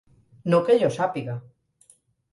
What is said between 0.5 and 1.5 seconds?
No que jo sàpiga.